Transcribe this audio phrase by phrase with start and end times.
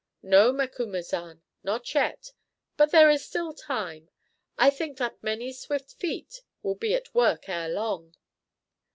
[0.23, 2.31] "No, Macumazahn, not yet;
[2.75, 4.09] but there is still time.
[4.57, 8.15] I think that many swift feet will be at work ere long."